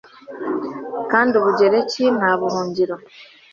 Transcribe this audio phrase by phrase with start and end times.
[1.11, 2.95] Kandi Ubugereki nta buhungiro